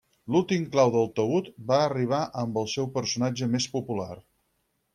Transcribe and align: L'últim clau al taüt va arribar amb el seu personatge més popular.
L'últim 0.35 0.63
clau 0.75 0.95
al 1.01 1.11
taüt 1.19 1.51
va 1.73 1.77
arribar 1.89 2.21
amb 2.45 2.59
el 2.63 2.67
seu 2.73 2.89
personatge 2.97 3.51
més 3.57 3.69
popular. 3.77 4.13